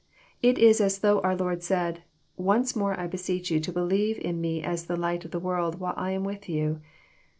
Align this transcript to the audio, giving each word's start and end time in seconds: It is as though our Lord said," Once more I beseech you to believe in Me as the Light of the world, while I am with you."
It 0.41 0.57
is 0.57 0.81
as 0.81 0.97
though 0.97 1.19
our 1.21 1.35
Lord 1.35 1.61
said," 1.61 2.01
Once 2.35 2.75
more 2.75 2.99
I 2.99 3.05
beseech 3.05 3.51
you 3.51 3.59
to 3.59 3.71
believe 3.71 4.17
in 4.17 4.41
Me 4.41 4.63
as 4.63 4.85
the 4.87 4.97
Light 4.97 5.25
of 5.25 5.29
the 5.29 5.37
world, 5.37 5.79
while 5.79 5.93
I 5.95 6.09
am 6.09 6.23
with 6.23 6.49
you." 6.49 6.81